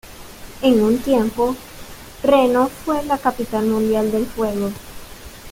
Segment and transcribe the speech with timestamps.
[0.63, 1.55] En un tiempo,
[2.23, 4.71] Reno fue la capital mundial del juego.